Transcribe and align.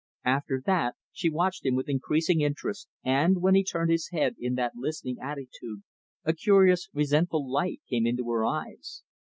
After 0.25 0.59
that, 0.65 0.95
she 1.11 1.29
watched 1.29 1.63
him 1.63 1.75
with 1.75 1.87
increasing 1.87 2.41
interest 2.41 2.87
and, 3.03 3.39
when 3.39 3.53
he 3.53 3.63
turned 3.63 3.91
his 3.91 4.09
head 4.09 4.35
in 4.39 4.55
that 4.55 4.75
listening 4.75 5.19
attitude, 5.21 5.83
a 6.23 6.33
curious, 6.33 6.89
resentful 6.91 7.47
light 7.47 7.81
came 7.87 8.07
into 8.07 8.27
her 8.31 8.43
eyes. 8.43 9.03